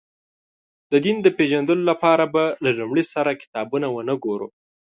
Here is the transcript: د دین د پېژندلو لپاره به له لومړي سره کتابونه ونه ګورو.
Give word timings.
د 0.91 0.93
دین 1.05 1.17
د 1.23 1.27
پېژندلو 1.37 1.83
لپاره 1.91 2.23
به 2.33 2.43
له 2.63 2.71
لومړي 2.79 3.03
سره 3.13 3.39
کتابونه 3.41 3.87
ونه 3.91 4.13
ګورو. 4.23 4.47